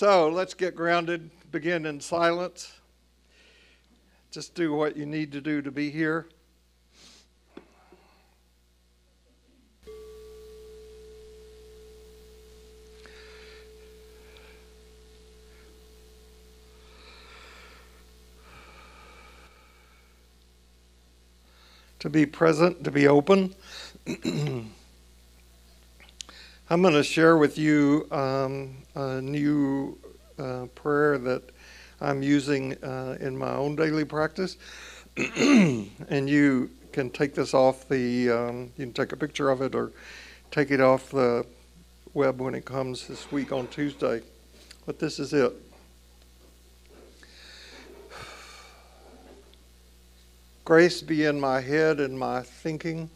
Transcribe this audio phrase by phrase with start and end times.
[0.00, 2.72] So let's get grounded, begin in silence.
[4.30, 6.26] Just do what you need to do to be here.
[21.98, 23.54] to be present, to be open.
[26.72, 29.98] I'm going to share with you um, a new
[30.38, 31.42] uh, prayer that
[32.00, 34.56] I'm using uh, in my own daily practice.
[35.16, 39.74] and you can take this off the, um, you can take a picture of it
[39.74, 39.90] or
[40.52, 41.44] take it off the
[42.14, 44.22] web when it comes this week on Tuesday.
[44.86, 45.52] But this is it.
[50.64, 53.10] Grace be in my head and my thinking.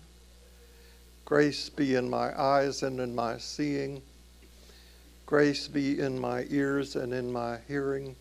[1.24, 4.02] Grace be in my eyes and in my seeing.
[5.24, 8.14] Grace be in my ears and in my hearing.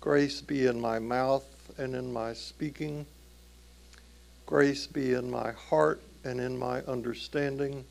[0.00, 1.44] Grace be in my mouth
[1.78, 3.04] and in my speaking.
[4.46, 7.84] Grace be in my heart and in my understanding.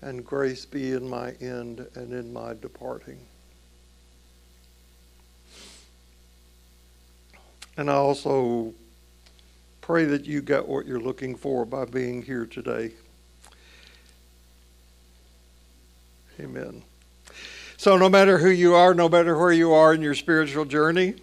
[0.00, 3.18] And grace be in my end and in my departing.
[7.76, 8.74] And I also
[9.92, 12.92] pray that you got what you're looking for by being here today.
[16.40, 16.82] Amen.
[17.76, 21.16] So, no matter who you are, no matter where you are in your spiritual journey,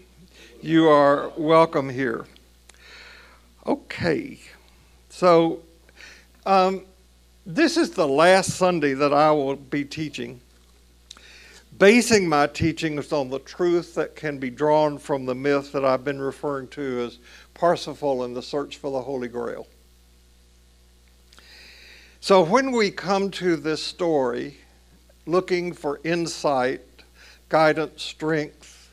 [0.61, 2.27] you are welcome here.
[3.65, 4.37] Okay.
[5.09, 5.63] So,
[6.45, 6.85] um,
[7.47, 10.41] this is the last Sunday that I will be teaching
[11.79, 16.03] basing my teachings on the truth that can be drawn from the myth that I've
[16.03, 17.19] been referring to as
[17.59, 19.67] Parsifal and the search for the Holy Grail.
[22.21, 24.59] So when we come to this story,
[25.25, 26.79] looking for insight,
[27.49, 28.89] guidance, strength,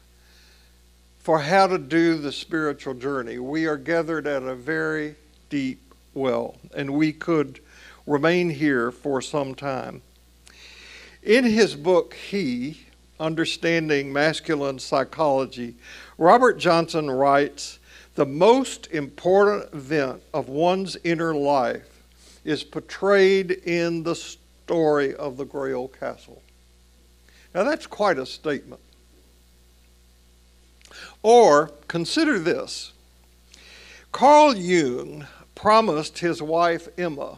[1.20, 5.15] for how to do the spiritual journey, we are gathered at a very
[5.49, 7.60] deep well, and we could
[8.05, 10.03] remain here for some time.
[11.22, 12.81] In his book, He,
[13.21, 15.76] Understanding Masculine Psychology,
[16.19, 17.78] Robert Johnson writes
[18.16, 22.03] The most important event of one's inner life
[22.47, 26.43] is portrayed in the story of the Grail Castle.
[27.55, 28.81] Now, that's quite a statement.
[31.22, 32.93] Or consider this
[34.12, 37.37] Carl Jung promised his wife Emma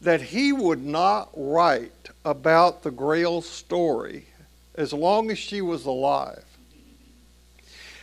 [0.00, 4.26] that he would not write about the Grail story
[4.74, 6.47] as long as she was alive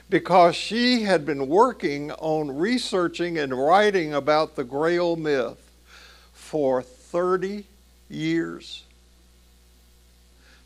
[0.09, 5.71] because she had been working on researching and writing about the Grail myth
[6.33, 7.65] for 30
[8.09, 8.83] years.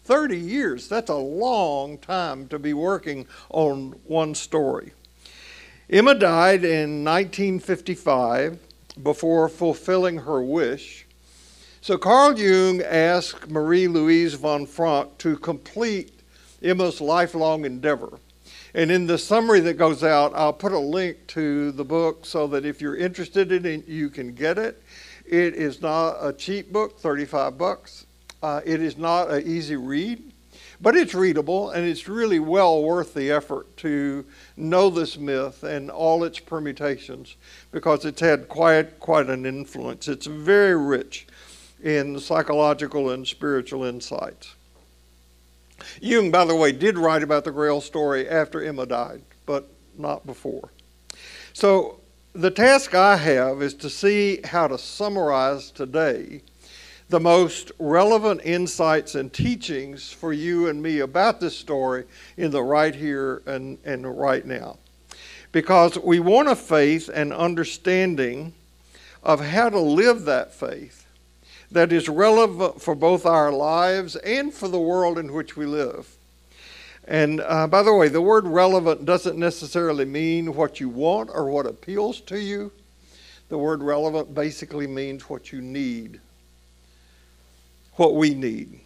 [0.04, 4.92] 30 years, that's a long time to be working on one story.
[5.90, 8.60] Emma died in 1955
[9.02, 11.06] before fulfilling her wish
[11.82, 16.12] so Carl Jung asked Marie Louise von Franz to complete
[16.62, 18.20] Emma's lifelong endeavor.
[18.74, 22.46] And in the summary that goes out, I'll put a link to the book so
[22.48, 24.84] that if you're interested in it, you can get it.
[25.26, 28.06] It is not a cheap book, 35 bucks.
[28.42, 30.32] Uh, it is not an easy read,
[30.80, 34.26] but it's readable and it's really well worth the effort to
[34.56, 37.36] know this myth and all its permutations
[37.72, 40.08] because it's had quite quite an influence.
[40.08, 41.28] It's very rich
[41.84, 44.56] in psychological and spiritual insights.
[46.02, 50.26] Jung, by the way, did write about the Grail story after Emma died, but not
[50.26, 50.70] before.
[51.54, 52.00] So
[52.34, 56.42] the task I have is to see how to summarize today
[57.10, 62.06] the most relevant insights and teachings for you and me about this story
[62.38, 64.78] in the right here and, and right now.
[65.52, 68.54] Because we want a faith and understanding
[69.24, 70.99] of how to live that faith
[71.72, 76.16] that is relevant for both our lives and for the world in which we live.
[77.08, 81.50] And uh, by the way, the word relevant doesn't necessarily mean what you want or
[81.50, 82.72] what appeals to you.
[83.50, 86.20] The word relevant basically means what you need,
[87.94, 88.80] what we need.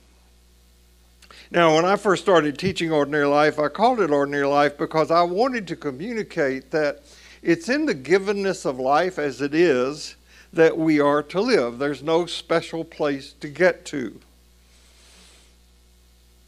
[1.51, 5.21] Now, when I first started teaching ordinary life, I called it ordinary life because I
[5.21, 7.03] wanted to communicate that
[7.41, 10.15] it's in the givenness of life as it is
[10.53, 11.79] that we are to live.
[11.79, 14.19] There's no special place to get to,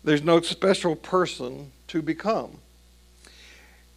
[0.04, 2.60] there's no special person to become.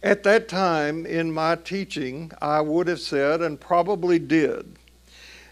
[0.01, 4.77] At that time in my teaching, I would have said, and probably did,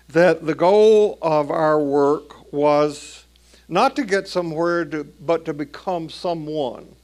[0.08, 3.26] that the goal of our work was
[3.68, 6.96] not to get somewhere, to, but to become someone.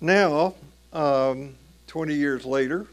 [0.00, 0.54] Now,
[0.92, 1.54] um,
[1.86, 2.86] 20 years later,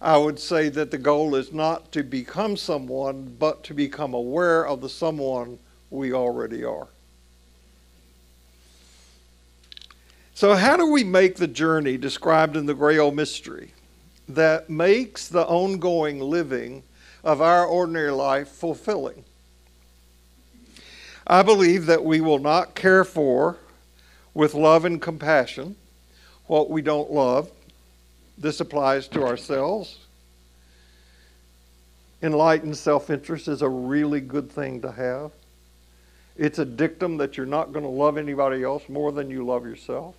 [0.00, 4.66] I would say that the goal is not to become someone, but to become aware
[4.66, 5.58] of the someone
[5.90, 6.88] we already are.
[10.34, 13.72] So, how do we make the journey described in the Grail Mystery
[14.28, 16.84] that makes the ongoing living
[17.24, 19.24] of our ordinary life fulfilling?
[21.26, 23.56] I believe that we will not care for
[24.32, 25.74] with love and compassion
[26.46, 27.50] what we don't love.
[28.38, 29.98] This applies to ourselves.
[32.22, 35.32] Enlightened self interest is a really good thing to have.
[36.36, 39.64] It's a dictum that you're not going to love anybody else more than you love
[39.64, 40.14] yourself.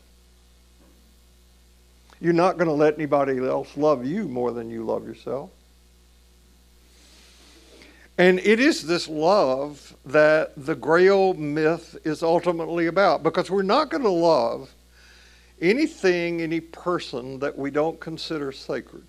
[2.20, 5.50] You're not going to let anybody else love you more than you love yourself.
[8.18, 13.90] And it is this love that the Grail myth is ultimately about because we're not
[13.90, 14.70] going to love
[15.62, 19.04] anything, any person that we don't consider sacred.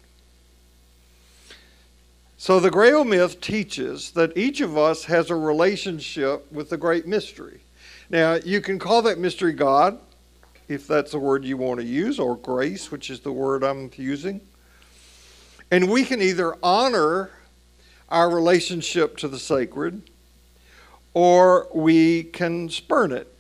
[2.37, 7.07] So the Grail myth teaches that each of us has a relationship with the great
[7.07, 7.61] mystery.
[8.09, 9.99] Now, you can call that mystery God,
[10.67, 13.91] if that's the word you want to use, or grace, which is the word I'm
[13.95, 14.41] using.
[15.71, 17.31] And we can either honor
[18.09, 20.03] our relationship to the sacred
[21.15, 23.33] or we can spurn it.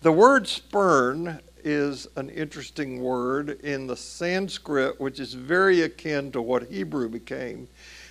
[0.00, 6.40] The word spurn is an interesting word in the Sanskrit, which is very akin to
[6.40, 7.66] what Hebrew became.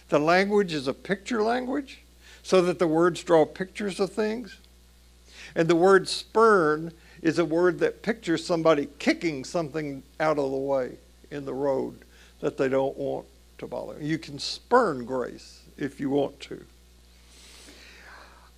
[0.10, 2.00] The language is a picture language,
[2.44, 4.58] so that the words draw pictures of things.
[5.56, 6.92] And the word spurn
[7.22, 10.98] is a word that pictures somebody kicking something out of the way
[11.32, 12.00] in the road
[12.42, 13.26] that they don't want
[13.60, 13.96] to bother.
[14.02, 16.66] You can spurn grace if you want to.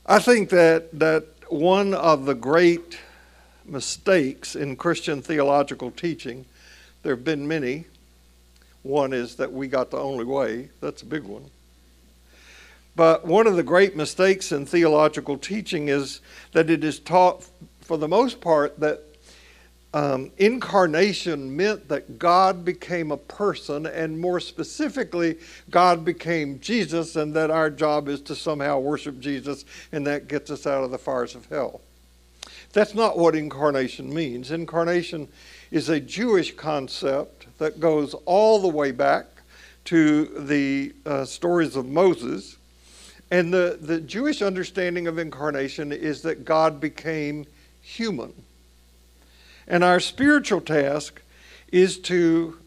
[0.08, 2.98] I think that, that one of the great
[3.70, 6.46] mistakes in Christian theological teaching,
[7.04, 7.86] there have been many.
[8.84, 11.46] One is that we got the only way, that's a big one.
[12.96, 16.22] But one of the great mistakes in theological teaching is
[16.52, 17.46] that it is taught
[17.90, 19.02] for the most part, that
[19.96, 25.40] um, incarnation meant that God became a person, and more specifically,
[25.72, 30.52] God became Jesus, and that our job is to somehow worship Jesus, and that gets
[30.52, 31.82] us out of the fires of hell.
[32.72, 34.52] That's not what incarnation means.
[34.52, 35.28] Incarnation
[35.72, 39.26] is a Jewish concept that goes all the way back
[39.86, 42.58] to the uh, stories of Moses.
[43.32, 47.46] And the, the Jewish understanding of incarnation is that God became
[47.82, 48.34] human.
[49.68, 51.22] And our spiritual task
[51.72, 52.58] is to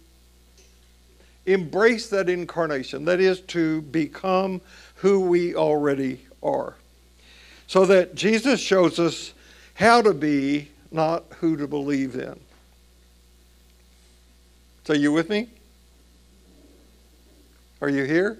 [1.46, 4.60] embrace that incarnation, that is, to become
[4.96, 6.76] who we already are.
[7.66, 9.32] So that Jesus shows us
[9.74, 12.38] how to be, not who to believe in.
[14.84, 15.48] So, you with me?
[17.80, 18.38] Are you here?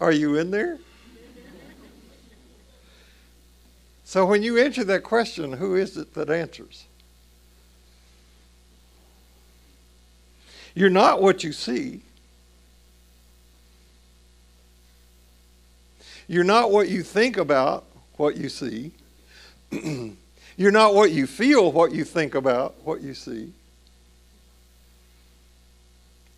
[0.00, 0.78] Are you in there?
[4.12, 6.84] So when you answer that question, who is it that answers?
[10.74, 12.02] You're not what you see.
[16.28, 17.86] You're not what you think about
[18.22, 18.92] what you see.
[20.56, 23.52] You're not what you feel, what you think about what you see.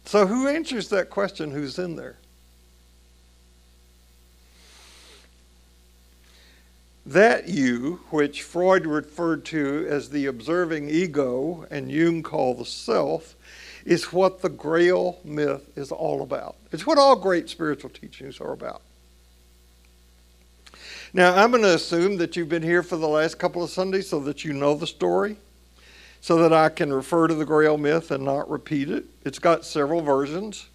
[0.06, 1.50] So, who answers that question?
[1.50, 2.16] Who's in there?
[7.04, 13.34] That you, which Freud referred to as the observing ego and Jung called the self,
[13.84, 16.56] is what the Grail myth is all about.
[16.72, 18.80] It's what all great spiritual teachings are about.
[21.16, 24.08] Now, I'm going to assume that you've been here for the last couple of Sundays
[24.08, 25.36] so that you know the story,
[26.20, 29.04] so that I can refer to the Grail myth and not repeat it.
[29.24, 30.70] It's got several versions.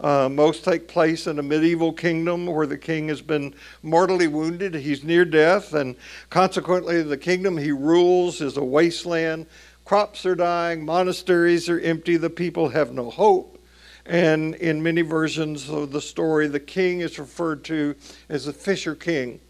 [0.00, 4.74] Uh, most take place in a medieval kingdom where the king has been mortally wounded.
[4.74, 5.94] He's near death, and
[6.30, 9.44] consequently, the kingdom he rules is a wasteland.
[9.84, 13.62] Crops are dying, monasteries are empty, the people have no hope.
[14.06, 17.94] And in many versions of the story, the king is referred to
[18.30, 19.40] as a fisher king.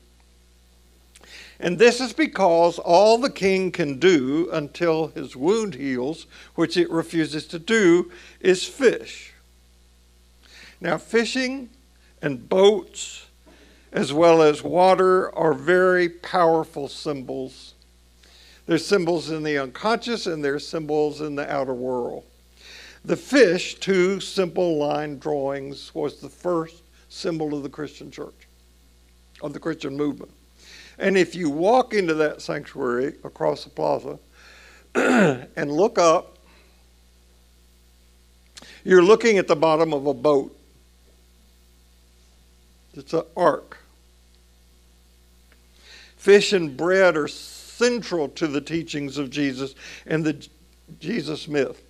[1.59, 6.91] And this is because all the king can do until his wound heals, which it
[6.91, 8.11] refuses to do,
[8.41, 9.33] is fish.
[10.81, 11.71] Now, fishing
[12.21, 13.27] and boats,
[13.93, 17.75] as well as water, are very powerful symbols.
[18.67, 22.25] There's symbols in the unconscious and there's symbols in the outer world.
[23.05, 28.49] The fish, two simple line drawings, was the first symbol of the Christian church,
[29.41, 30.33] of the Christian movement.
[30.99, 34.19] And if you walk into that sanctuary across the plaza
[34.95, 36.39] and look up,
[38.85, 40.57] you're looking at the bottom of a boat.
[42.95, 43.79] It's an ark.
[46.17, 49.75] Fish and bread are central to the teachings of Jesus
[50.07, 50.49] and the
[50.99, 51.83] Jesus myth.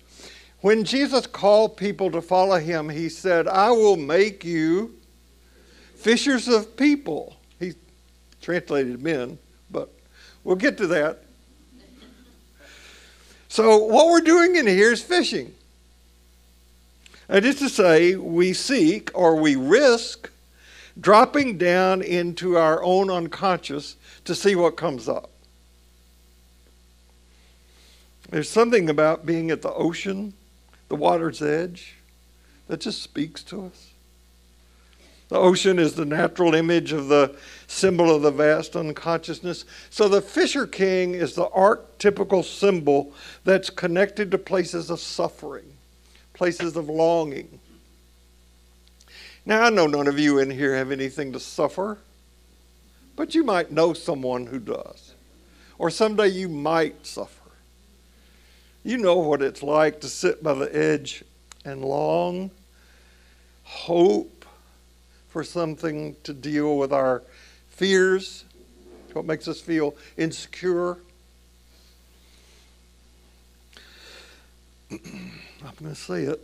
[0.61, 4.95] When Jesus called people to follow him, he said, I will make you
[5.95, 7.36] fishers of people.
[8.41, 9.37] Translated men,
[9.69, 9.91] but
[10.43, 11.23] we'll get to that.
[13.49, 15.53] So, what we're doing in here is fishing.
[17.27, 20.29] That is to say, we seek or we risk
[20.99, 25.29] dropping down into our own unconscious to see what comes up.
[28.29, 30.33] There's something about being at the ocean,
[30.89, 31.95] the water's edge,
[32.67, 33.91] that just speaks to us.
[35.29, 37.35] The ocean is the natural image of the
[37.67, 39.65] symbol of the vast unconsciousness.
[39.89, 45.73] So the Fisher King is the archetypical symbol that's connected to places of suffering,
[46.33, 47.59] places of longing.
[49.45, 51.97] Now, I know none of you in here have anything to suffer,
[53.15, 55.13] but you might know someone who does.
[55.77, 57.33] Or someday you might suffer.
[58.83, 61.23] You know what it's like to sit by the edge
[61.65, 62.51] and long,
[63.63, 64.45] hope
[65.29, 67.21] for something to deal with our
[67.77, 68.43] fears,
[69.13, 70.97] what makes us feel insecure.
[74.91, 74.99] I'm
[75.79, 76.41] going to say it.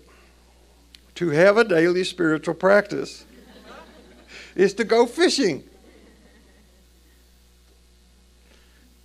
[1.15, 3.25] To have a daily spiritual practice
[4.55, 5.63] is to go fishing.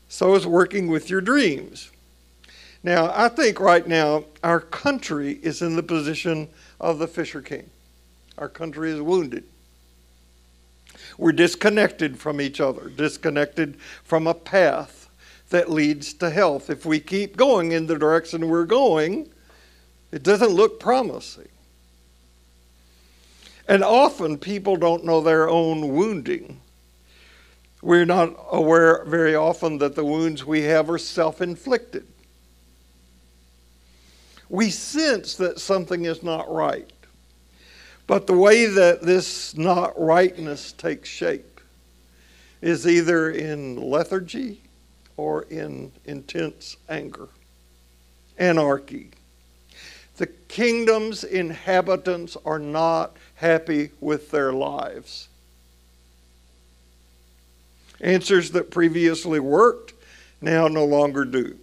[0.09, 1.91] So is working with your dreams.
[2.83, 7.71] Now, I think right now our country is in the position of the Fisher King.
[8.37, 9.45] Our country is wounded.
[11.17, 15.09] We're disconnected from each other, disconnected from a path
[15.51, 16.71] that leads to health.
[16.71, 19.29] If we keep going in the direction we're going,
[20.13, 21.49] it doesn't look promising.
[23.67, 26.61] And often people don't know their own wounding.
[27.83, 32.07] We're not aware very often that the wounds we have are self inflicted
[34.49, 36.91] we sense that something is not right.
[38.09, 41.61] But the way that this not rightness takes shape
[42.63, 44.63] is either in lethargy
[45.19, 47.29] or in intense anger,
[48.39, 49.11] anarchy.
[50.17, 55.29] The kingdom's inhabitants are not happy with their lives.
[58.01, 59.93] Answers that previously worked
[60.41, 61.59] now no longer do.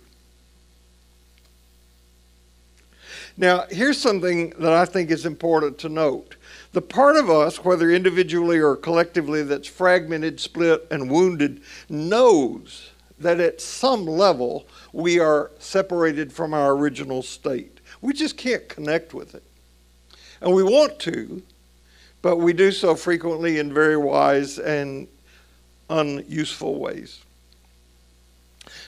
[3.37, 6.35] Now, here's something that I think is important to note.
[6.71, 13.39] The part of us, whether individually or collectively, that's fragmented, split, and wounded, knows that
[13.39, 17.79] at some level we are separated from our original state.
[18.01, 19.43] We just can't connect with it.
[20.41, 21.41] And we want to,
[22.21, 25.07] but we do so frequently in very wise and
[25.89, 27.23] unuseful ways.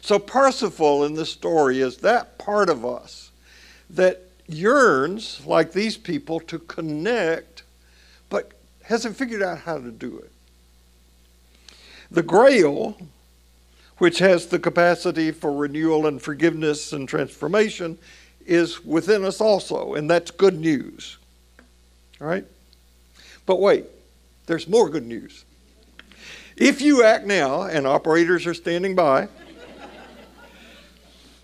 [0.02, 3.32] So, Parsifal in this story is that part of us
[3.90, 7.64] that yearns, like these people, to connect,
[8.30, 8.52] but
[8.84, 10.32] hasn't figured out how to do it.
[12.10, 12.98] The Grail,
[13.98, 17.98] which has the capacity for renewal and forgiveness and transformation,
[18.46, 21.18] is within us also, and that's good news.
[22.22, 22.46] All right?
[23.46, 23.86] But wait,
[24.46, 25.44] there's more good news.
[26.56, 29.28] If you act now, and operators are standing by,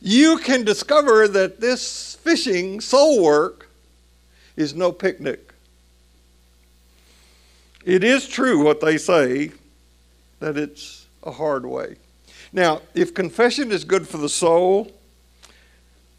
[0.05, 3.69] you can discover that this fishing soul work
[4.57, 5.53] is no picnic.
[7.85, 9.51] It is true what they say
[10.41, 11.95] that it's a hard way.
[12.51, 14.91] Now, if confession is good for the soul,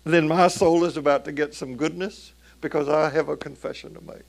[0.04, 4.00] then my soul is about to get some goodness because I have a confession to
[4.00, 4.22] make.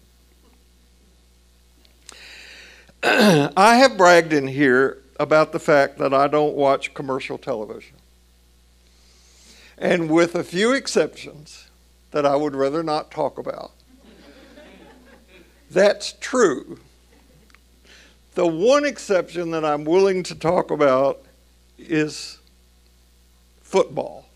[3.56, 7.96] I have bragged in here about the fact that I don't watch commercial television.
[9.78, 11.68] And with a few exceptions
[12.12, 13.72] that I would rather not talk about,
[15.70, 16.80] that's true.
[18.36, 21.22] The one exception that I'm willing to talk about
[21.78, 22.38] is
[23.62, 24.30] football.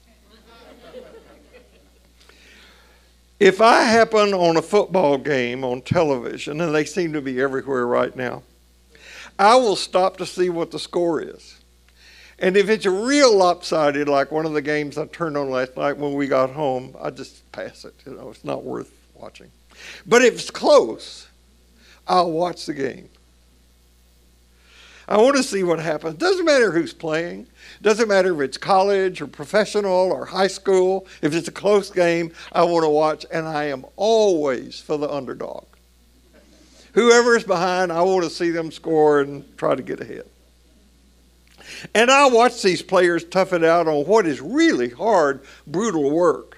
[3.39, 7.87] if I happen on a football game on television, and they seem to be everywhere
[7.87, 8.43] right now,
[9.37, 11.58] I will stop to see what the score is.
[12.41, 15.97] And if it's real lopsided, like one of the games I turned on last night
[15.97, 17.93] when we got home, I just pass it.
[18.05, 19.51] You know, it's not worth watching.
[20.05, 21.27] But if it's close,
[22.07, 23.09] I'll watch the game.
[25.07, 26.15] I want to see what happens.
[26.15, 27.47] Doesn't matter who's playing.
[27.81, 31.07] Doesn't matter if it's college or professional or high school.
[31.21, 35.09] If it's a close game, I want to watch, and I am always for the
[35.09, 35.65] underdog.
[36.93, 40.25] Whoever is behind, I want to see them score and try to get ahead.
[41.93, 46.57] And I watch these players tough it out on what is really hard, brutal work.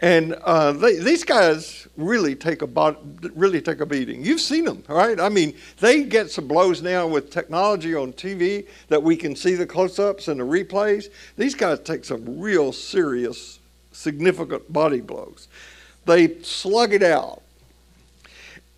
[0.00, 2.96] And uh, they, these guys really take a
[3.34, 4.24] really take a beating.
[4.24, 5.18] You've seen them, right?
[5.20, 9.54] I mean, they get some blows now with technology on TV that we can see
[9.54, 11.06] the close-ups and the replays.
[11.36, 13.60] These guys take some real serious,
[13.92, 15.48] significant body blows.
[16.04, 17.42] They slug it out.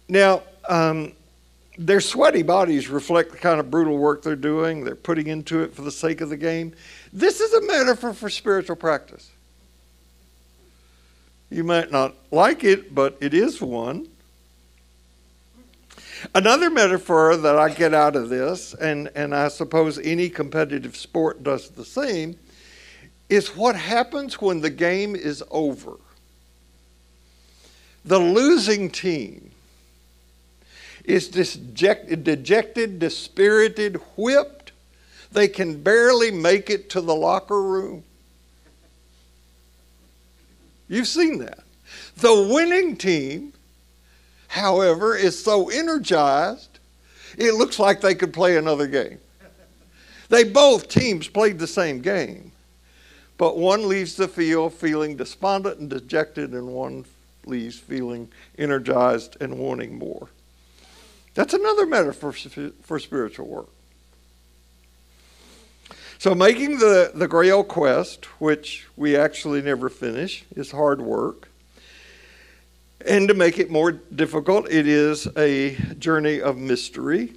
[0.09, 1.13] Now, um,
[1.79, 4.85] their sweaty bodies reflect the kind of brutal work they're doing.
[4.85, 6.75] They're putting into it for the sake of the game.
[7.13, 9.31] This is a metaphor for spiritual practice.
[11.51, 14.09] You might not like it, but it is one.
[16.35, 21.43] Another metaphor that I get out of this, and, and I suppose any competitive sport
[21.43, 22.39] does the same,
[23.29, 25.97] is what happens when the game is over.
[28.05, 29.51] The losing team
[31.07, 34.73] is dejected, dejected, dispirited, whipped.
[35.33, 38.03] They can barely make it to the locker room.
[40.89, 41.61] You've seen that.
[42.17, 43.53] The winning team,
[44.49, 46.79] however, is so energized,
[47.39, 49.19] it looks like they could play another game.
[50.29, 52.51] They both teams played the same game,
[53.39, 57.05] but one leaves the field feeling despondent and dejected, and one
[57.45, 60.29] leaves feeling energized and wanting more.
[61.37, 63.69] That's another metaphor for, spiritual work.
[66.19, 71.51] So, making the, the Grail quest, which we actually never finish, is hard work.
[73.07, 77.35] And to make it more difficult, it is a journey of mystery.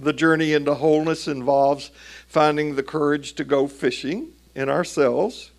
[0.00, 1.92] The journey into wholeness involves
[2.26, 5.52] finding the courage to go fishing in ourselves,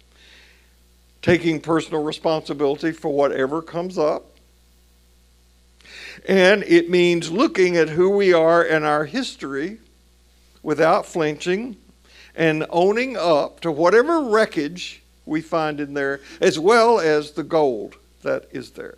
[1.22, 4.37] taking personal responsibility for whatever comes up.
[6.26, 9.80] And it means looking at who we are and our history
[10.64, 11.78] without flinching
[12.36, 17.98] and owning up to whatever wreckage we find in there, as well as the gold
[18.22, 18.98] that is there.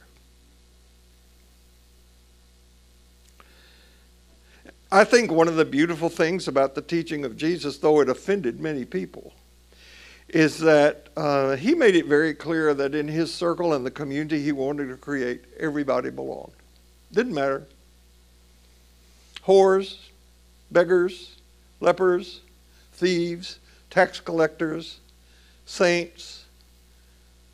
[4.91, 8.60] I think one of the beautiful things about the teaching of Jesus, though it offended
[8.60, 9.34] many people,
[10.27, 14.41] is that uh, he made it very clear that in his circle and the community
[14.41, 16.53] he wanted to create, everybody belonged.
[17.11, 17.65] Didn't matter.
[19.45, 19.97] Whores,
[20.71, 21.35] beggars,
[21.79, 22.41] lepers,
[22.93, 24.99] thieves, tax collectors,
[25.65, 26.45] saints,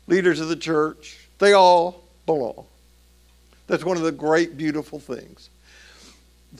[0.06, 2.66] leaders of the church, they all belong.
[3.66, 5.50] That's one of the great, beautiful things.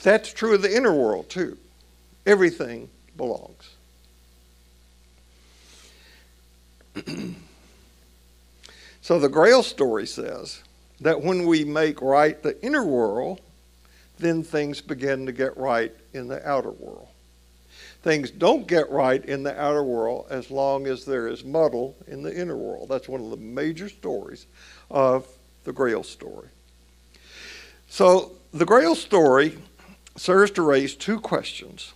[0.02, 1.56] That's true of the inner world, too.
[2.24, 3.70] Everything belongs.
[9.00, 10.62] so the Grail story says
[11.00, 13.40] that when we make right the inner world,
[14.18, 17.09] then things begin to get right in the outer world
[18.06, 22.22] things don't get right in the outer world as long as there is muddle in
[22.22, 22.88] the inner world.
[22.88, 24.46] That's one of the major stories
[24.88, 25.26] of
[25.64, 26.46] the Grail story.
[27.88, 29.59] So, the Grail story
[30.16, 31.94] serves to raise two questions.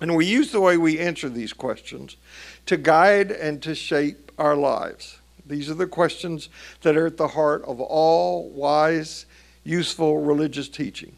[0.00, 2.16] And we use the way we answer these questions
[2.64, 5.17] to guide and to shape our lives.
[5.48, 6.48] These are the questions
[6.82, 9.26] that are at the heart of all wise,
[9.64, 11.16] useful religious teaching.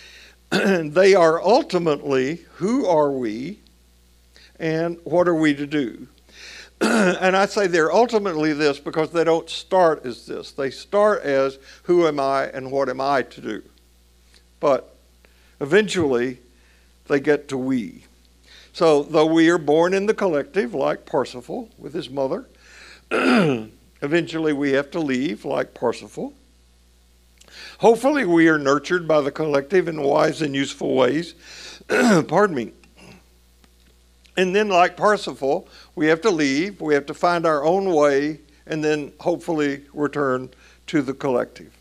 [0.50, 3.58] they are ultimately who are we
[4.58, 6.08] and what are we to do?
[6.80, 10.52] and I say they're ultimately this because they don't start as this.
[10.52, 13.62] They start as who am I and what am I to do?
[14.60, 14.96] But
[15.60, 16.38] eventually
[17.08, 18.04] they get to we.
[18.72, 22.46] So, though we are born in the collective, like Parsifal with his mother,
[24.02, 26.34] eventually we have to leave, like Parsifal.
[27.78, 31.34] Hopefully, we are nurtured by the collective in wise and useful ways.
[31.88, 32.72] Pardon me.
[34.36, 38.40] And then, like Parsifal, we have to leave, we have to find our own way,
[38.66, 40.50] and then hopefully return
[40.88, 41.77] to the collective.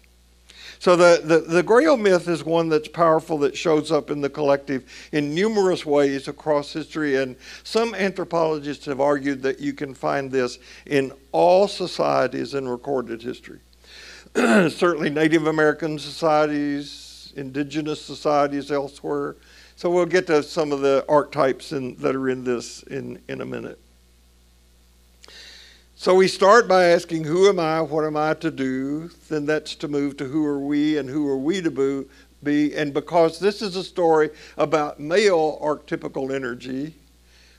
[0.79, 4.29] So, the, the, the Grail myth is one that's powerful that shows up in the
[4.29, 7.15] collective in numerous ways across history.
[7.15, 13.21] And some anthropologists have argued that you can find this in all societies in recorded
[13.21, 13.59] history.
[14.35, 19.35] certainly Native American societies, indigenous societies elsewhere.
[19.75, 23.41] So we'll get to some of the archetypes in, that are in this in, in
[23.41, 23.79] a minute.
[25.99, 27.81] So we start by asking, Who am I?
[27.81, 29.09] What am I to do?
[29.29, 32.05] Then that's to move to who are we and who are we to
[32.43, 32.75] be.
[32.75, 36.93] And because this is a story about male archetypical energy,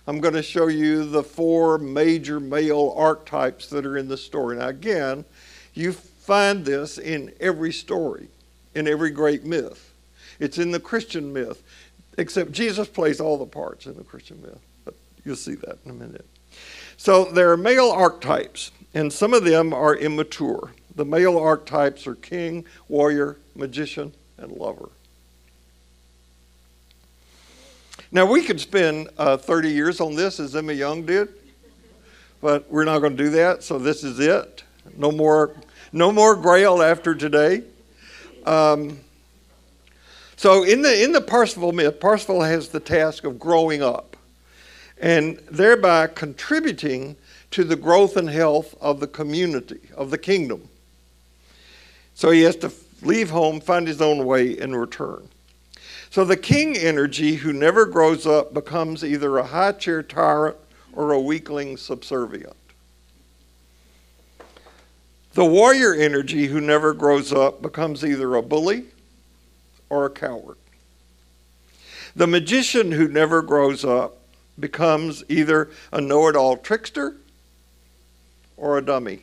[0.06, 4.58] I'm going to show you the four major male archetypes that are in the story.
[4.58, 5.24] Now, again,
[5.74, 8.28] you find this in every story,
[8.72, 9.92] in every great myth.
[10.38, 11.64] It's in the Christian myth,
[12.16, 14.60] except Jesus plays all the parts in the Christian myth.
[14.84, 16.24] But you'll see that in a minute.
[16.98, 20.72] So there are male archetypes, and some of them are immature.
[20.96, 24.88] The male archetypes are king, warrior, magician, and lover.
[28.10, 31.28] Now, we could spend uh, 30 years on this as Emma Jung did,
[32.40, 34.64] but we're not going to do that, so this is it.
[34.96, 35.54] No more,
[35.92, 37.62] no more Grail after today.
[38.44, 38.98] Um,
[40.34, 44.07] so, in the, in the Parsifal myth, Parsifal has the task of growing up
[45.00, 47.16] and thereby contributing
[47.50, 50.68] to the growth and health of the community, of the kingdom.
[52.14, 55.28] So, he has to leave home, find his own way, and return.
[56.10, 60.56] So the king energy who never grows up becomes either a high chair tyrant
[60.92, 62.56] or a weakling subservient.
[65.34, 68.86] The warrior energy who never grows up becomes either a bully
[69.90, 70.56] or a coward.
[72.16, 74.17] The magician who never grows up
[74.58, 77.16] becomes either a know it all trickster
[78.56, 79.22] or a dummy.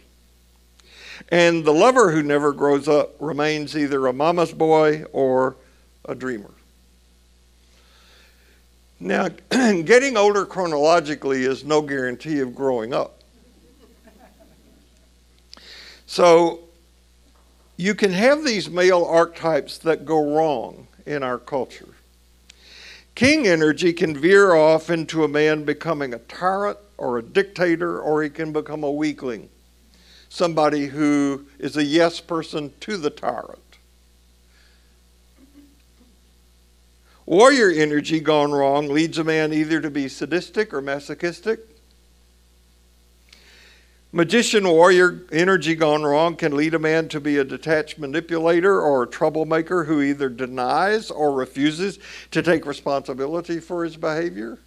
[1.30, 5.56] And the lover who never grows up remains either a mama's boy or
[6.06, 6.52] a dreamer.
[9.00, 13.22] Now, getting older chronologically is no guarantee of growing up.
[16.06, 16.62] So,
[17.78, 21.95] you can have these male archetypes that go wrong in our culture.
[23.16, 28.22] King energy can veer off into a man becoming a tyrant or a dictator, or
[28.22, 29.50] he can become a weakling,
[30.28, 33.60] somebody who is a yes person to the tyrant.
[37.26, 41.75] Warrior energy gone wrong leads a man either to be sadistic or masochistic.
[44.12, 49.04] Magician warrior energy gone wrong can lead a man to be a detached manipulator or
[49.04, 52.00] a troublemaker who either denies or refuses
[52.32, 54.60] to take responsibility for his behavior.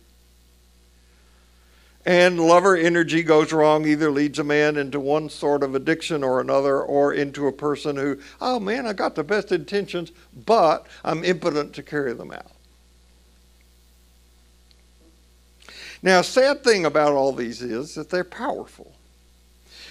[2.05, 6.41] And lover energy goes wrong, either leads a man into one sort of addiction or
[6.41, 10.13] another, or into a person who, oh man, I got the best intentions,
[10.47, 12.53] but I'm impotent to carry them out.
[16.03, 18.95] Now, sad thing about all these is that they're powerful.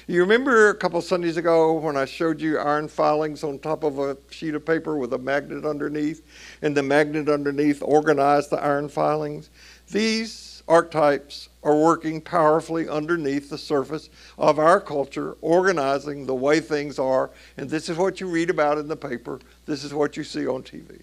[0.10, 4.00] You remember a couple Sundays ago when I showed you iron filings on top of
[4.00, 6.26] a sheet of paper with a magnet underneath,
[6.62, 9.50] and the magnet underneath organized the iron filings?
[9.92, 16.98] These archetypes are working powerfully underneath the surface of our culture, organizing the way things
[17.00, 20.24] are, and this is what you read about in the paper, this is what you
[20.24, 21.02] see on TV.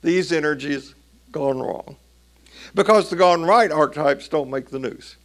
[0.00, 0.94] These energies
[1.30, 1.94] gone wrong.
[2.74, 5.16] Because the gone right archetypes don't make the news.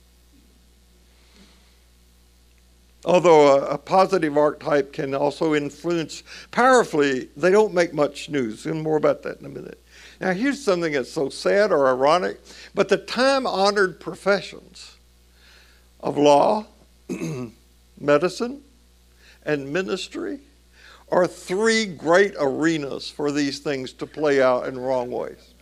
[3.06, 8.66] Although a, a, positive archetype can also influence powerfully, they don't make much news.
[8.66, 9.80] And more about that in a minute.
[10.20, 12.40] Now, here's something that's so sad or ironic,
[12.74, 14.96] but the time honored professions
[16.00, 16.66] of law,
[18.00, 18.64] medicine,
[19.44, 20.40] and ministry
[21.12, 25.54] are three great arenas for these things to play out in wrong ways.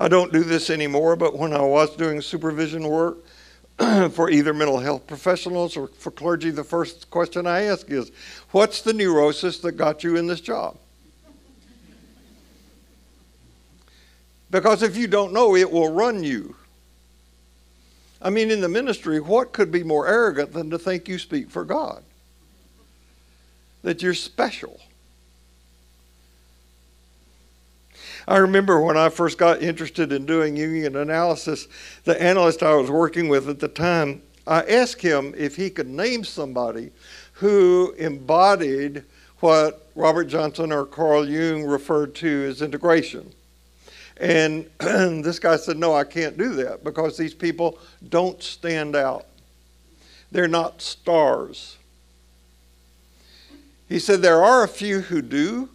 [0.00, 3.18] I don't do this anymore, but when I was doing supervision work
[4.12, 8.10] for either mental health professionals or for clergy, the first question I ask is,
[8.50, 10.78] What's the neurosis that got you in this job?
[14.50, 16.56] Because if you don't know, it will run you.
[18.22, 21.50] I mean, in the ministry, what could be more arrogant than to think you speak
[21.50, 22.02] for God?
[23.82, 24.80] That you're special.
[28.28, 31.68] I remember when I first got interested in doing Jungian analysis,
[32.04, 35.88] the analyst I was working with at the time, I asked him if he could
[35.88, 36.90] name somebody
[37.34, 39.04] who embodied
[39.40, 43.32] what Robert Johnson or Carl Jung referred to as integration.
[44.18, 47.78] And this guy said, No, I can't do that because these people
[48.08, 49.26] don't stand out.
[50.30, 51.78] They're not stars.
[53.88, 55.70] He said, There are a few who do,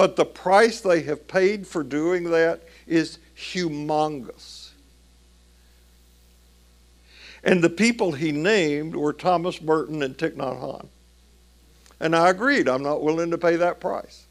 [0.00, 4.70] but the price they have paid for doing that is humongous.
[7.44, 10.86] And the people he named were Thomas Merton and Thich Nhat Hanh.
[12.00, 14.24] And I agreed, I'm not willing to pay that price.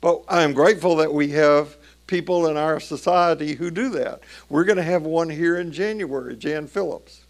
[0.00, 4.20] But I am grateful that we have people in our society who do that.
[4.48, 7.22] We're going to have one here in January, Jan Phillips.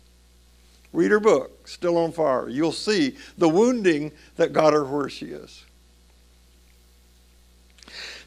[0.92, 2.50] Read her book, Still on Fire.
[2.50, 5.64] You'll see the wounding that got her where she is.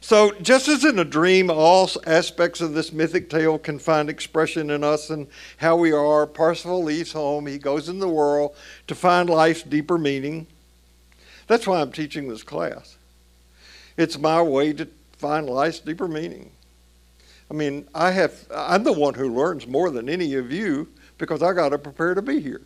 [0.06, 4.70] So, just as in a dream, all aspects of this mythic tale can find expression
[4.70, 7.48] in us and how we are, Parsifal leaves home.
[7.48, 8.54] He goes in the world
[8.86, 10.46] to find life's deeper meaning.
[11.48, 12.98] That's why I'm teaching this class.
[13.96, 14.86] It's my way to
[15.18, 16.52] find life's deeper meaning.
[17.50, 20.86] I mean, I have, I'm the one who learns more than any of you
[21.18, 22.62] because I got to prepare to be here.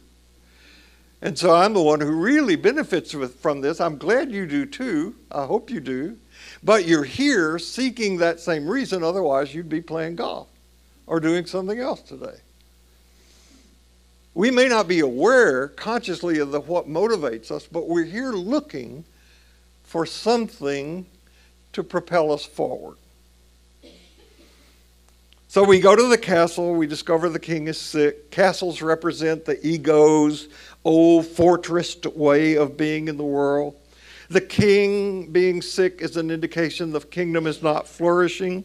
[1.23, 3.81] And so I'm the one who really benefits with, from this.
[3.81, 5.15] I'm glad you do too.
[5.33, 6.19] I hope you do.
[6.63, 10.49] But you're here seeking that same reason, otherwise, you'd be playing golf
[11.07, 12.39] or doing something else today.
[14.35, 19.05] We may not be aware consciously of the, what motivates us, but we're here looking
[19.85, 21.07] for something
[21.73, 22.97] to propel us forward.
[25.49, 28.31] So we go to the castle, we discover the king is sick.
[28.31, 30.47] Castles represent the ego's
[30.85, 33.75] old fortress way of being in the world.
[34.31, 38.65] The king being sick is an indication the kingdom is not flourishing.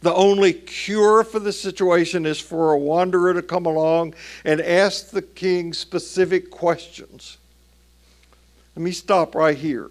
[0.00, 4.14] The only cure for the situation is for a wanderer to come along
[4.44, 7.36] and ask the king specific questions.
[8.74, 9.90] Let me stop right here.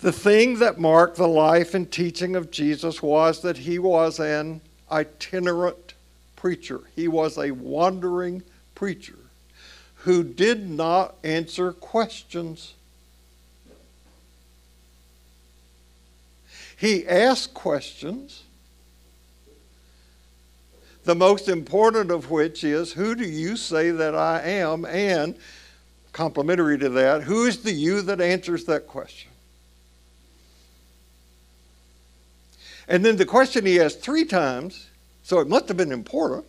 [0.00, 4.62] The thing that marked the life and teaching of Jesus was that he was an
[4.90, 5.92] itinerant
[6.36, 6.80] preacher.
[6.96, 8.42] He was a wandering
[8.74, 9.18] preacher
[9.96, 12.74] who did not answer questions.
[16.80, 18.44] He asked questions,
[21.04, 24.86] the most important of which is Who do you say that I am?
[24.86, 25.36] And,
[26.14, 29.30] complementary to that, who is the you that answers that question?
[32.88, 34.88] And then the question he asked three times,
[35.22, 36.46] so it must have been important,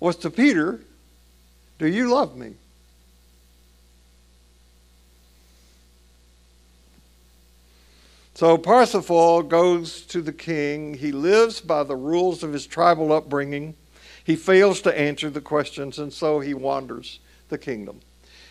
[0.00, 0.80] was to Peter,
[1.78, 2.54] Do you love me?
[8.34, 10.94] So Parsifal goes to the king.
[10.94, 13.74] He lives by the rules of his tribal upbringing.
[14.24, 18.00] He fails to answer the questions, and so he wanders the kingdom.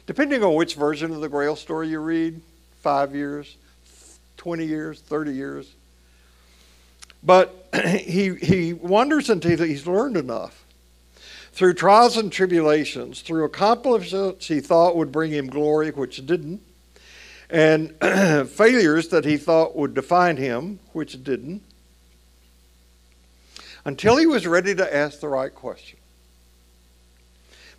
[0.06, 2.42] Depending on which version of the Grail story you read,
[2.82, 3.58] five years,
[4.38, 5.76] 20 years, 30 years,
[7.24, 10.66] but he, he wonders until he's learned enough.
[11.54, 16.62] Through trials and tribulations, through accomplishments he thought would bring him glory, which didn't,
[17.52, 17.94] and
[18.50, 21.62] failures that he thought would define him, which didn't,
[23.84, 26.00] until he was ready to ask the right question.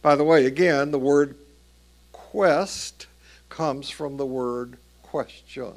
[0.03, 1.37] By the way, again, the word
[2.13, 3.07] quest
[3.49, 5.75] comes from the word question.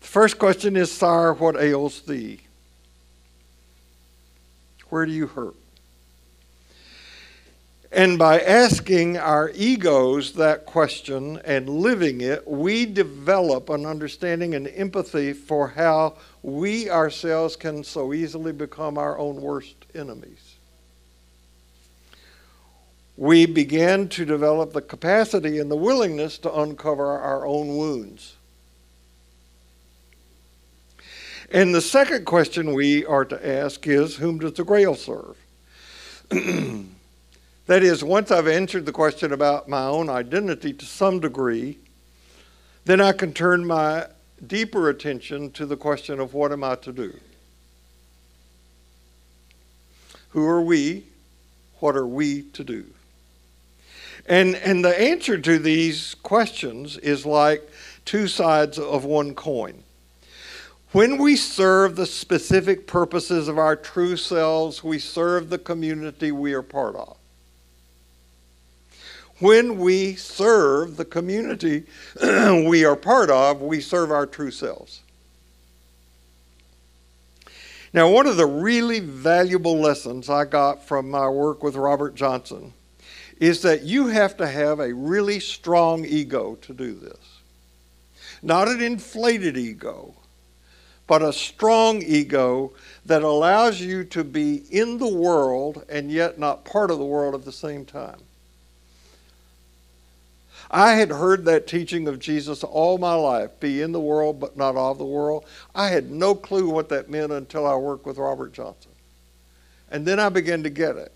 [0.00, 2.40] The first question is, Sire, what ails thee?
[4.90, 5.56] Where do you hurt?
[7.90, 14.68] And by asking our egos that question and living it, we develop an understanding and
[14.68, 20.56] empathy for how we ourselves can so easily become our own worst enemies.
[23.16, 28.36] We begin to develop the capacity and the willingness to uncover our own wounds.
[31.50, 35.36] And the second question we are to ask is Whom does the grail serve?
[37.68, 41.78] that is, once I've answered the question about my own identity to some degree,
[42.86, 44.06] then I can turn my
[44.46, 47.20] deeper attention to the question of what am I to do?
[50.30, 51.04] Who are we?
[51.80, 52.86] What are we to do?
[54.24, 57.68] And, and the answer to these questions is like
[58.06, 59.84] two sides of one coin.
[60.92, 66.54] When we serve the specific purposes of our true selves, we serve the community we
[66.54, 67.17] are part of.
[69.40, 71.84] When we serve the community
[72.22, 75.02] we are part of, we serve our true selves.
[77.92, 82.74] Now, one of the really valuable lessons I got from my work with Robert Johnson
[83.40, 87.38] is that you have to have a really strong ego to do this.
[88.42, 90.14] Not an inflated ego,
[91.06, 92.72] but a strong ego
[93.06, 97.34] that allows you to be in the world and yet not part of the world
[97.34, 98.20] at the same time.
[100.70, 104.56] I had heard that teaching of Jesus all my life be in the world but
[104.56, 105.44] not of the world.
[105.74, 108.92] I had no clue what that meant until I worked with Robert Johnson.
[109.90, 111.12] And then I began to get it.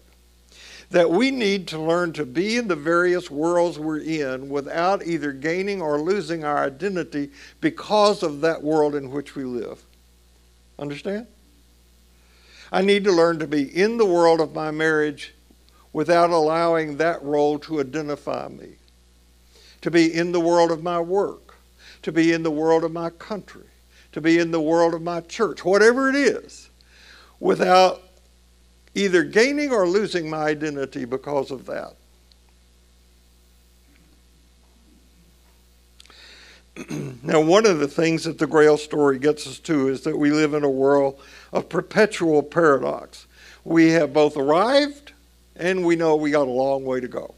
[0.90, 5.32] that we need to learn to be in the various worlds we're in without either
[5.32, 9.82] gaining or losing our identity because of that world in which we live.
[10.78, 11.26] Understand?
[12.70, 15.34] I need to learn to be in the world of my marriage
[15.92, 18.76] without allowing that role to identify me.
[19.82, 21.56] To be in the world of my work,
[22.02, 23.66] to be in the world of my country,
[24.12, 26.70] to be in the world of my church, whatever it is,
[27.40, 28.02] without
[28.94, 31.94] either gaining or losing my identity because of that.
[37.22, 40.30] now, one of the things that the Grail story gets us to is that we
[40.30, 41.20] live in a world
[41.52, 43.26] of perpetual paradox.
[43.64, 45.12] We have both arrived
[45.56, 47.34] and we know we got a long way to go.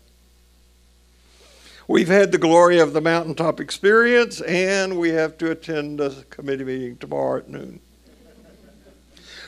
[1.87, 6.65] We've had the glory of the mountaintop experience, and we have to attend a committee
[6.65, 7.81] meeting tomorrow at noon.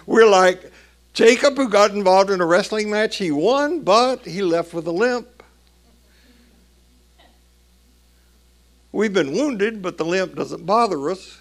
[0.04, 0.70] We're like
[1.14, 4.92] Jacob, who got involved in a wrestling match, he won, but he left with a
[4.92, 5.42] limp.
[8.92, 11.40] We've been wounded, but the limp doesn't bother us.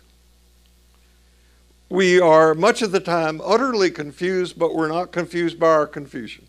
[1.90, 6.48] We are much of the time utterly confused, but we're not confused by our confusion.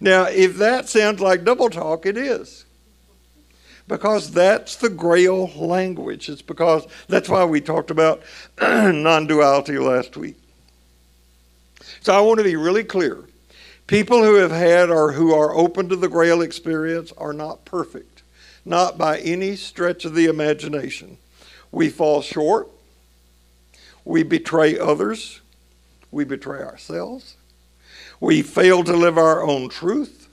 [0.00, 2.64] Now, if that sounds like double talk, it is.
[3.86, 6.28] Because that's the grail language.
[6.28, 8.22] It's because that's why we talked about
[8.60, 10.36] non duality last week.
[12.00, 13.24] So I want to be really clear.
[13.86, 18.22] People who have had or who are open to the grail experience are not perfect,
[18.64, 21.18] not by any stretch of the imagination.
[21.70, 22.68] We fall short,
[24.04, 25.40] we betray others,
[26.10, 27.36] we betray ourselves,
[28.20, 30.28] we fail to live our own truth.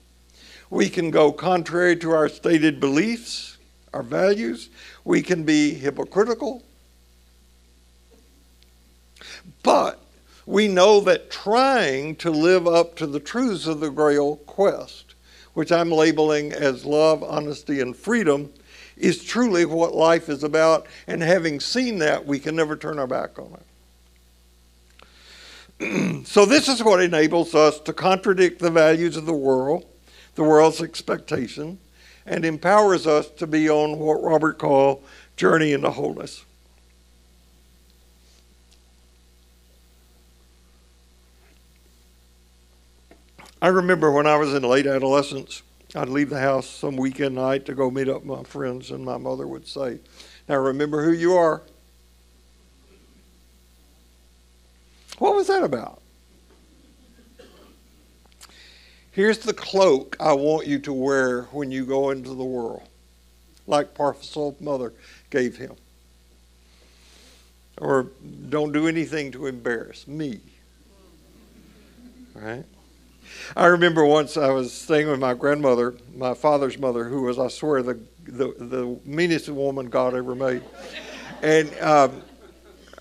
[0.70, 3.58] We can go contrary to our stated beliefs,
[3.94, 4.70] our values.
[5.04, 6.63] We can be hypocritical.
[9.63, 10.00] But
[10.46, 15.15] we know that trying to live up to the truths of the Grail quest,
[15.54, 18.52] which I'm labeling as love, honesty, and freedom,
[18.98, 20.88] is truly what life is about.
[21.08, 23.65] And having seen that, we can never turn our back on it.
[26.26, 29.86] so, this is what enables us to contradict the values of the world,
[30.36, 31.80] the world's expectation,
[32.26, 35.04] and empowers us to be on what Robert called
[35.38, 36.46] journey into wholeness.
[43.60, 45.63] I remember when I was in late adolescence,
[45.96, 49.17] I'd leave the house some weekend night to go meet up my friends, and my
[49.17, 50.00] mother would say,
[50.48, 51.63] Now remember who you are.
[55.21, 56.01] What was that about?
[59.12, 62.81] Here's the cloak I want you to wear when you go into the world,
[63.67, 64.93] like Parthas's mother
[65.29, 65.75] gave him.
[67.77, 68.07] Or
[68.49, 70.39] don't do anything to embarrass me.
[72.34, 72.65] Right?
[73.55, 77.49] I remember once I was staying with my grandmother, my father's mother, who was, I
[77.49, 80.63] swear, the the, the meanest woman God ever made.
[81.43, 82.23] And um,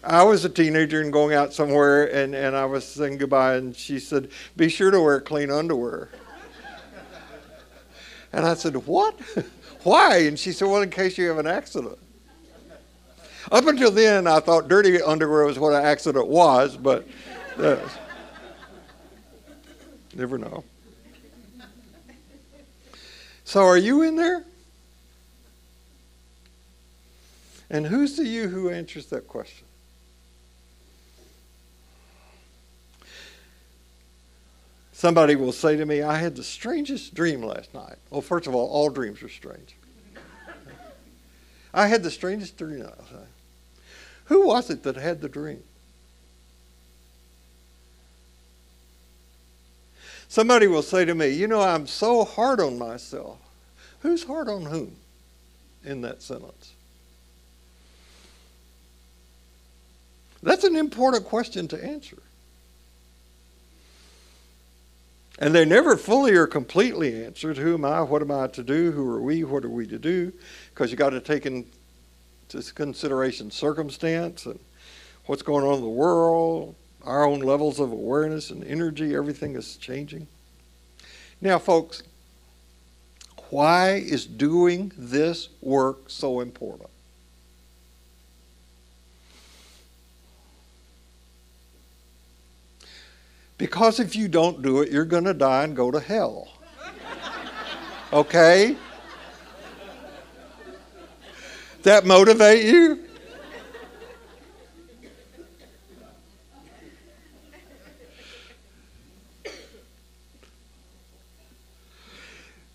[0.02, 3.76] I was a teenager and going out somewhere, and, and I was saying goodbye, and
[3.76, 6.08] she said, Be sure to wear clean underwear.
[8.32, 9.18] And I said, What?
[9.82, 10.18] Why?
[10.18, 11.98] And she said, Well, in case you have an accident.
[13.52, 17.06] Up until then, I thought dirty underwear was what an accident was, but
[17.58, 17.76] uh,
[20.14, 20.64] never know.
[23.44, 24.44] So, are you in there?
[27.70, 29.66] And who's the you who answers that question?
[35.00, 37.96] Somebody will say to me, I had the strangest dream last night.
[38.10, 39.74] Well, first of all, all dreams are strange.
[41.72, 43.32] I had the strangest dream last night.
[44.26, 45.62] Who was it that had the dream?
[50.28, 53.38] Somebody will say to me, You know, I'm so hard on myself.
[54.00, 54.96] Who's hard on whom
[55.82, 56.74] in that sentence?
[60.42, 62.18] That's an important question to answer.
[65.40, 68.92] And they never fully or completely answered who am I, what am I to do,
[68.92, 70.32] who are we, what are we to do,
[70.68, 71.66] because you got to take into
[72.74, 74.60] consideration circumstance and
[75.24, 76.74] what's going on in the world,
[77.04, 80.26] our own levels of awareness and energy, everything is changing.
[81.40, 82.02] Now, folks,
[83.48, 86.89] why is doing this work so important?
[93.60, 96.48] Because if you don't do it, you're going to die and go to hell.
[98.10, 98.74] Okay?
[101.82, 103.04] That motivate you?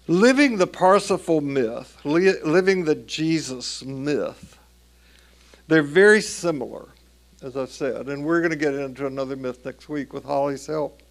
[0.07, 4.59] living the Parsifal myth, living the Jesus myth,
[5.67, 6.89] they're very similar
[7.45, 10.65] as I said, and we're going to get into another myth next week with Holly's
[10.65, 11.03] help.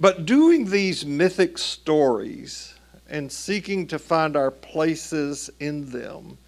[0.00, 2.72] But doing these mythic stories
[3.06, 6.38] and seeking to find our places in them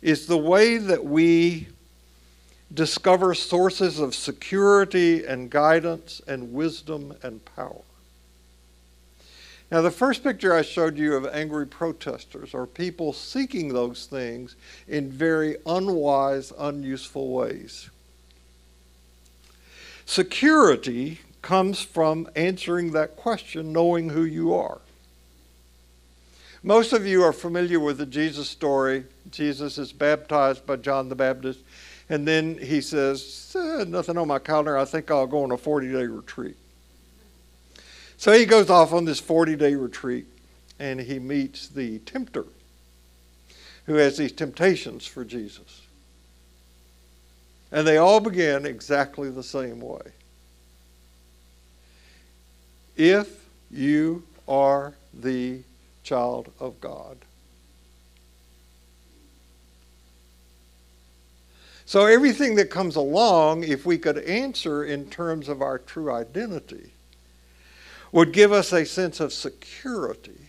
[0.00, 1.68] is the way that we
[2.72, 7.82] discover sources of security and guidance and wisdom and power.
[9.70, 14.54] Now, the first picture I showed you of angry protesters are people seeking those things
[14.86, 17.90] in very unwise, unuseful ways.
[20.04, 24.80] Security comes from answering that question, knowing who you are.
[26.62, 29.04] Most of you are familiar with the Jesus story.
[29.30, 31.60] Jesus is baptized by John the Baptist,
[32.08, 34.78] and then he says, eh, Nothing on my calendar.
[34.78, 36.56] I think I'll go on a 40 day retreat.
[38.18, 40.26] So he goes off on this 40 day retreat
[40.78, 42.44] and he meets the tempter
[43.86, 45.82] who has these temptations for Jesus.
[47.70, 50.02] And they all begin exactly the same way.
[52.96, 55.60] If you are the
[56.02, 57.18] child of God.
[61.84, 66.90] So, everything that comes along, if we could answer in terms of our true identity,
[68.16, 70.48] would give us a sense of security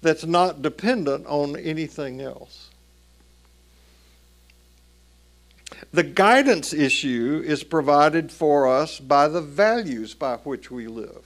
[0.00, 2.70] that's not dependent on anything else.
[5.92, 11.24] The guidance issue is provided for us by the values by which we live.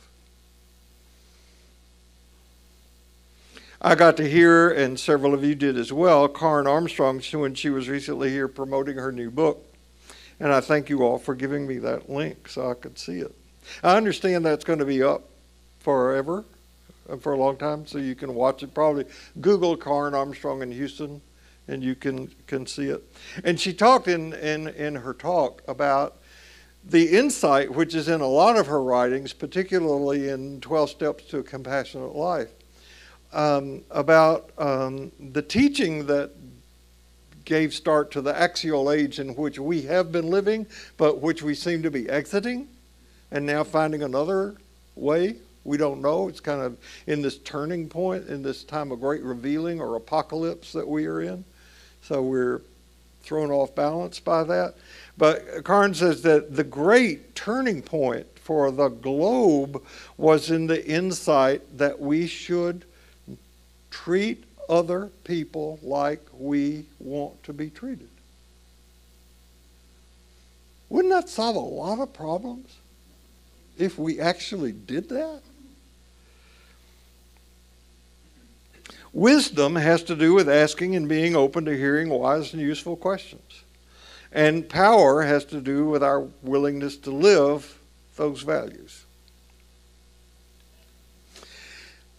[3.83, 7.69] I got to hear, and several of you did as well, Karen Armstrong when she
[7.69, 9.67] was recently here promoting her new book.
[10.41, 13.37] And I thank you all for giving me that link so I could see it.
[13.83, 15.25] I understand that's going to be up
[15.81, 16.45] forever,
[17.09, 18.73] uh, for a long time, so you can watch it.
[18.75, 19.05] Probably
[19.41, 21.21] Google Karen Armstrong in Houston,
[21.69, 23.03] and you can can see it.
[23.45, 26.19] And she talked in in in her talk about
[26.85, 31.39] the insight which is in a lot of her writings, particularly in 12 Steps to
[31.39, 32.49] a Compassionate Life,
[33.33, 36.31] um, about um, the teaching that
[37.45, 40.67] gave start to the axial age in which we have been living,
[40.97, 42.69] but which we seem to be exiting
[43.31, 44.57] and now finding another
[44.97, 45.37] way.
[45.65, 46.29] We don't know.
[46.29, 50.73] It's kind of in this turning point, in this time of great revealing or apocalypse
[50.73, 51.45] that we are in.
[52.03, 52.63] So we're
[53.23, 54.75] thrown off balance by that.
[55.19, 59.83] But Karen says that the great turning point for the globe
[60.17, 62.85] was in the insight that we should
[63.91, 68.09] treat other people like we want to be treated.
[70.89, 72.80] Wouldn't that solve a lot of problems
[73.81, 75.43] if we actually did that?
[79.13, 83.65] Wisdom has to do with asking and being open to hearing wise and useful questions.
[84.33, 87.81] And power has to do with our willingness to live
[88.17, 89.05] those values.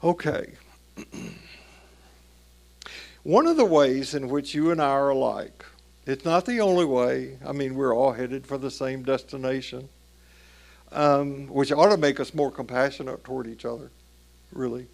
[0.04, 0.54] Okay.
[3.24, 5.64] One of the ways in which you and I are alike,
[6.06, 7.38] it's not the only way.
[7.46, 9.88] I mean, we're all headed for the same destination,
[10.92, 13.90] um, which ought to make us more compassionate toward each other,
[14.52, 14.88] really.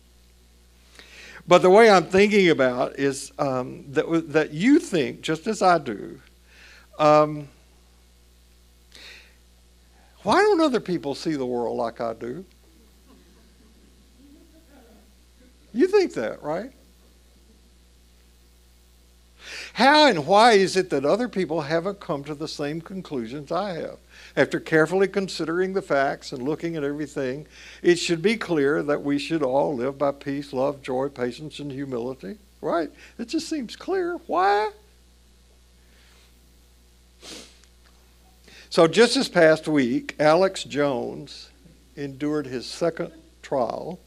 [1.48, 5.78] But the way I'm thinking about is um, that, that you think, just as I
[5.78, 6.20] do,
[7.00, 7.48] um,
[10.24, 12.44] why don't other people see the world like I do?
[15.74, 16.72] You think that, right?
[19.74, 23.74] How and why is it that other people haven't come to the same conclusions I
[23.74, 23.98] have?
[24.38, 27.48] After carefully considering the facts and looking at everything,
[27.82, 31.72] it should be clear that we should all live by peace, love, joy, patience, and
[31.72, 32.38] humility.
[32.62, 32.92] Right?
[33.18, 34.18] It just seems clear.
[34.28, 34.70] Why?
[38.70, 41.50] So, just this past week, Alex Jones
[41.96, 44.00] endured his second trial.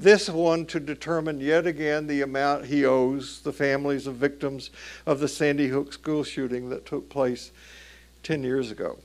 [0.00, 4.70] This one to determine yet again the amount he owes the families of victims
[5.06, 7.52] of the Sandy Hook school shooting that took place
[8.24, 8.98] 10 years ago.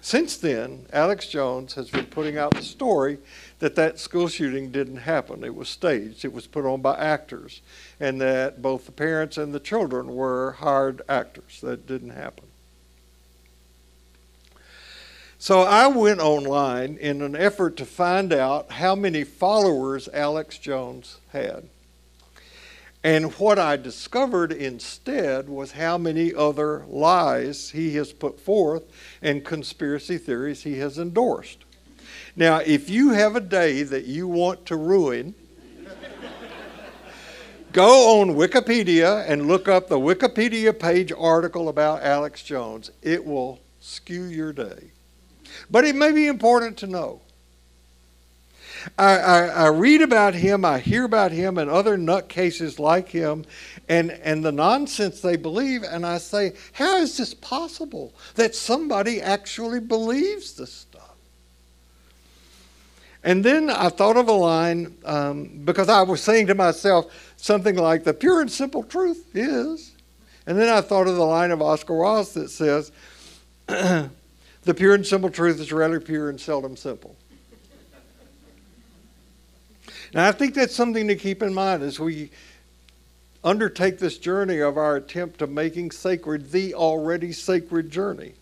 [0.00, 3.18] Since then, Alex Jones has been putting out the story
[3.58, 5.42] that that school shooting didn't happen.
[5.42, 7.60] It was staged, it was put on by actors,
[7.98, 11.60] and that both the parents and the children were hired actors.
[11.60, 12.44] That didn't happen.
[15.38, 21.18] So I went online in an effort to find out how many followers Alex Jones
[21.32, 21.68] had.
[23.04, 28.84] And what I discovered instead was how many other lies he has put forth
[29.22, 31.58] and conspiracy theories he has endorsed.
[32.34, 35.34] Now, if you have a day that you want to ruin,
[37.76, 42.90] Go on Wikipedia and look up the Wikipedia page article about Alex Jones.
[43.02, 44.92] It will skew your day.
[45.70, 47.20] But it may be important to know.
[48.98, 53.44] I, I, I, read about him, I hear about him and other nutcases like him
[53.88, 59.20] and, and the nonsense they believe, and I say, how is this possible that somebody
[59.20, 61.02] actually believes this stuff?
[63.22, 67.76] And then I thought of a line um, because I was saying to myself something
[67.76, 69.92] like, the pure and simple truth is.
[70.46, 72.92] And then I thought of the line of Oscar Wilde that says,
[73.66, 74.10] the
[74.76, 77.16] pure and simple truth is rather pure and seldom simple.
[80.14, 82.30] Now, I think that's something to keep in mind as we
[83.42, 88.32] undertake this journey of our attempt to making sacred the already sacred journey.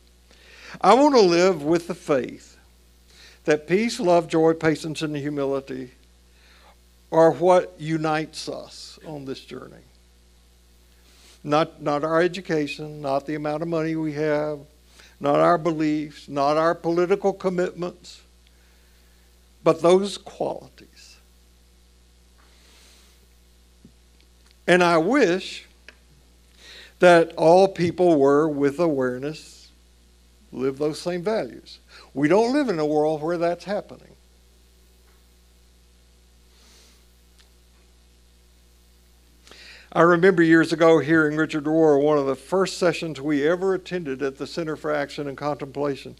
[0.80, 2.56] I want to live with the faith
[3.44, 5.92] that peace, love, joy, patience, and humility
[7.12, 9.76] are what unites us on this journey.
[11.44, 14.60] Not, not our education, not the amount of money we have,
[15.20, 18.22] not our beliefs, not our political commitments,
[19.62, 20.93] but those qualities
[24.66, 25.66] And I wish
[27.00, 29.68] that all people were, with awareness,
[30.52, 31.80] live those same values.
[32.14, 34.14] We don't live in a world where that's happening.
[39.96, 44.22] I remember years ago hearing Richard Rohr, one of the first sessions we ever attended
[44.22, 46.16] at the Center for Action and Contemplation.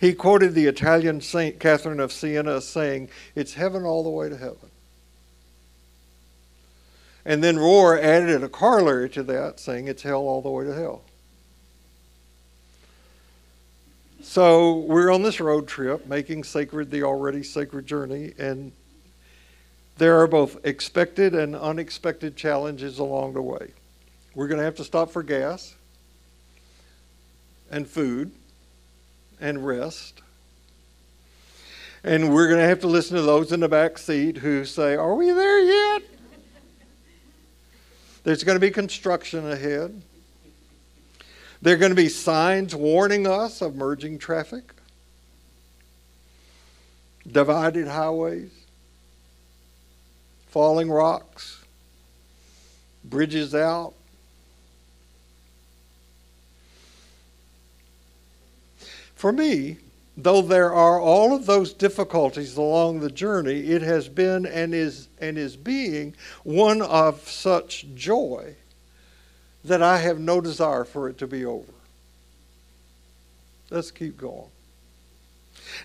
[0.00, 4.36] He quoted the Italian saint Catherine of Siena saying, It's heaven all the way to
[4.36, 4.71] heaven.
[7.24, 10.74] And then Rohr added a corollary to that, saying it's hell all the way to
[10.74, 11.02] hell.
[14.22, 18.72] So we're on this road trip, making sacred the already sacred journey, and
[19.98, 23.72] there are both expected and unexpected challenges along the way.
[24.34, 25.74] We're going to have to stop for gas
[27.70, 28.32] and food
[29.40, 30.22] and rest.
[32.04, 34.96] And we're going to have to listen to those in the back seat who say,
[34.96, 36.02] Are we there yet?
[38.24, 40.00] There's going to be construction ahead.
[41.60, 44.72] There are going to be signs warning us of merging traffic,
[47.26, 48.50] divided highways,
[50.48, 51.64] falling rocks,
[53.04, 53.94] bridges out.
[59.14, 59.78] For me,
[60.16, 65.08] though there are all of those difficulties along the journey, it has been and is
[65.20, 68.56] and is being one of such joy
[69.64, 71.72] that I have no desire for it to be over.
[73.70, 74.50] Let's keep going.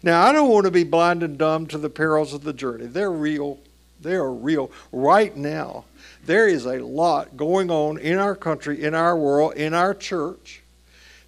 [0.03, 2.87] Now, I don't want to be blind and dumb to the perils of the journey.
[2.87, 3.59] They're real.
[4.01, 4.71] They are real.
[4.91, 5.85] Right now,
[6.25, 10.63] there is a lot going on in our country, in our world, in our church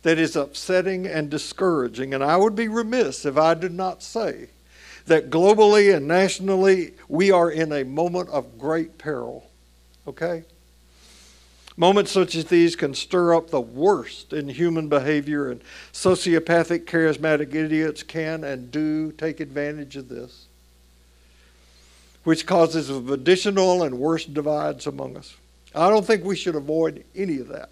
[0.02, 2.14] that is upsetting and discouraging.
[2.14, 4.50] And I would be remiss if I did not say
[5.06, 9.50] that globally and nationally we are in a moment of great peril.
[10.08, 10.44] Okay?
[11.76, 15.62] Moments such as these can stir up the worst in human behavior, and
[15.94, 20.48] sociopathic, charismatic idiots can and do take advantage of this,
[22.26, 25.38] which causes additional and worse divides among us.
[25.74, 27.70] I don't think we should avoid any of that.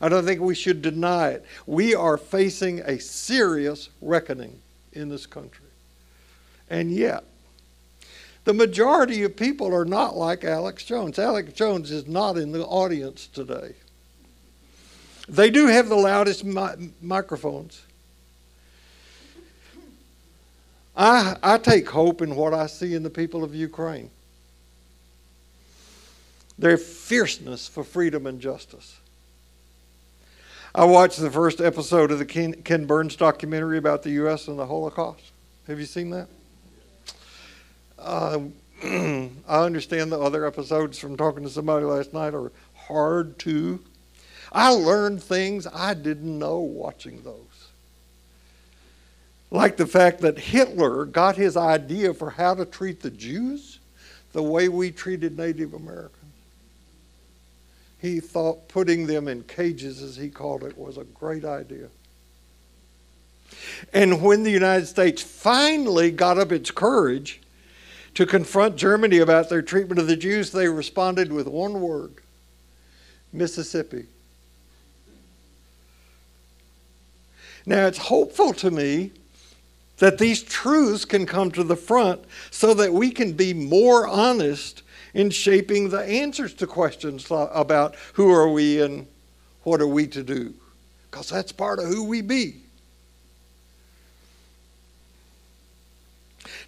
[0.00, 1.44] I don't think we should deny it.
[1.66, 4.60] We are facing a serious reckoning
[4.92, 5.66] in this country.
[6.70, 7.24] And yet,
[8.44, 11.18] the majority of people are not like Alex Jones.
[11.18, 13.74] Alex Jones is not in the audience today.
[15.28, 17.82] They do have the loudest mi- microphones.
[20.96, 24.10] I, I take hope in what I see in the people of Ukraine.
[26.58, 28.98] Their fierceness for freedom and justice.
[30.76, 34.48] I watched the first episode of the Ken, Ken Burns documentary about the U.S.
[34.48, 35.30] and the Holocaust.
[35.68, 36.26] Have you seen that?
[37.96, 38.40] Uh,
[38.82, 39.28] I
[39.64, 43.84] understand the other episodes from talking to somebody last night are hard too.
[44.50, 47.36] I learned things I didn't know watching those.
[49.52, 53.78] Like the fact that Hitler got his idea for how to treat the Jews
[54.32, 56.23] the way we treated Native Americans
[58.04, 61.88] he thought putting them in cages, as he called it, was a great idea.
[63.94, 67.40] And when the United States finally got up its courage
[68.12, 72.12] to confront Germany about their treatment of the Jews, they responded with one word
[73.32, 74.04] Mississippi.
[77.64, 79.12] Now, it's hopeful to me
[79.96, 84.82] that these truths can come to the front so that we can be more honest
[85.14, 89.06] in shaping the answers to questions about who are we and
[89.62, 90.52] what are we to do.
[91.10, 92.56] Because that's part of who we be.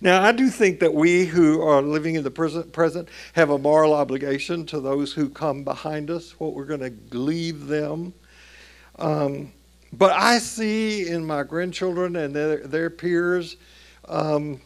[0.01, 3.95] Now, I do think that we who are living in the present, have a moral
[3.95, 8.13] obligation to those who come behind us, what we're going to leave them.
[8.99, 9.53] Um,
[9.93, 13.57] but I see in my grandchildren and their, their peers
[14.07, 14.61] um,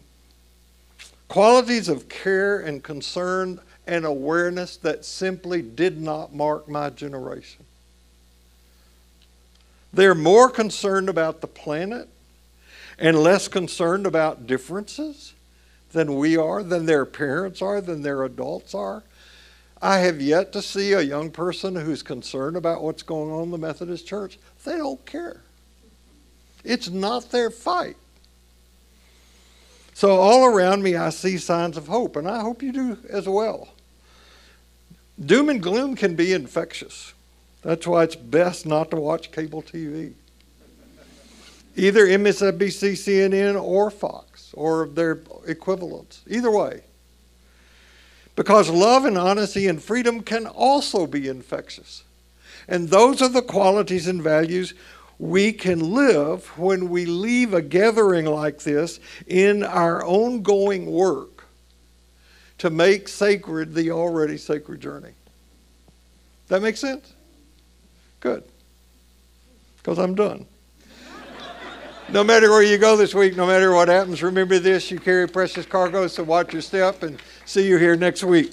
[1.28, 3.60] qualities of care and concern
[3.90, 7.64] and awareness that simply did not mark my generation.
[9.92, 12.08] They're more concerned about the planet
[13.00, 15.34] and less concerned about differences
[15.90, 19.02] than we are, than their parents are, than their adults are.
[19.82, 23.50] I have yet to see a young person who's concerned about what's going on in
[23.50, 24.38] the Methodist Church.
[24.64, 25.40] They don't care.
[26.62, 27.96] It's not their fight.
[29.94, 33.28] So, all around me, I see signs of hope, and I hope you do as
[33.28, 33.70] well.
[35.24, 37.12] Doom and gloom can be infectious.
[37.62, 40.14] That's why it's best not to watch cable TV.
[41.76, 46.22] Either MSNBC, CNN, or Fox, or their equivalents.
[46.26, 46.82] Either way.
[48.34, 52.04] Because love and honesty and freedom can also be infectious.
[52.66, 54.74] And those are the qualities and values
[55.18, 61.29] we can live when we leave a gathering like this in our ongoing work
[62.60, 65.12] to make sacred the already sacred journey.
[66.48, 67.14] That makes sense?
[68.20, 68.44] Good.
[69.78, 70.44] Because I'm done.
[72.10, 75.26] no matter where you go this week, no matter what happens, remember this you carry
[75.26, 78.52] precious cargo, so watch your step and see you here next week.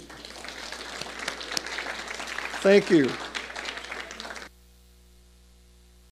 [2.62, 3.10] Thank you.